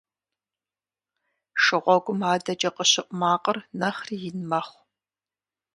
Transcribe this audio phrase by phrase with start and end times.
[1.63, 4.81] Шыгъуэгум адэкӏэ къыщыӏу макъыр нэхъри ин мэхъу.